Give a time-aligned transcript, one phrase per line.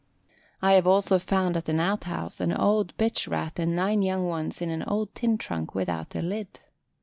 [0.63, 4.25] I have also found at an out house an old bitch Rat and nine young
[4.25, 6.59] ones in an old tin trunk without a lid.